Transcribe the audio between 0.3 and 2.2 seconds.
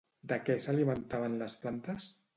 De què s'alimentaven les plantes?